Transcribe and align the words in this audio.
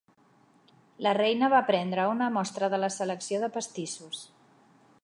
La 1.07 1.11
reina 1.17 1.49
va 1.55 1.61
prendre 1.67 2.07
una 2.15 2.31
mostra 2.39 2.71
de 2.75 2.81
la 2.85 2.91
selecció 2.99 3.45
de 3.45 3.53
pastissos. 3.59 4.25